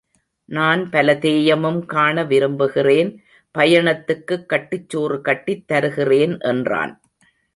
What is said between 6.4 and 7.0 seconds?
என்றான்.